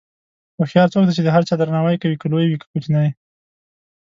هوښیار 0.57 0.87
څوک 0.93 1.03
دی 1.05 1.13
چې 1.17 1.23
د 1.25 1.29
هر 1.35 1.43
چا 1.49 1.53
درناوی 1.57 1.97
کوي، 2.01 2.15
که 2.21 2.27
لوی 2.31 2.45
وي 2.47 2.57
که 2.61 2.67
کوچنی. 2.71 3.09